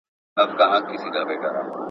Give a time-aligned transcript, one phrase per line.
[0.37, 0.81] نظافت د بدن
[1.27, 1.75] بوی ښه کوي.